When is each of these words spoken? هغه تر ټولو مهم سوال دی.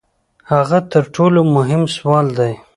هغه 0.51 0.79
تر 0.91 1.03
ټولو 1.15 1.39
مهم 1.55 1.81
سوال 1.95 2.27
دی. 2.39 2.53